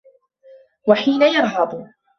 وَحِينَ 0.87 1.21
يَرْهَبُ 1.21 1.89